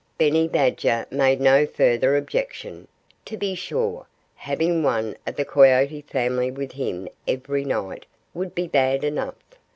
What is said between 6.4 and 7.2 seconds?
with him